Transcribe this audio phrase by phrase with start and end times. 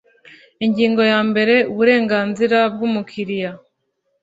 [0.65, 3.51] ingingo ya mbere uburenganzira bw umukiriya